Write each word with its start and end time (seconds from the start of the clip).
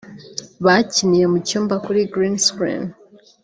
Bakiniye 0.65 1.25
mu 1.31 1.37
cyumba 1.47 1.75
kuri 1.85 1.99
Green 2.13 2.35
Screen 2.47 2.83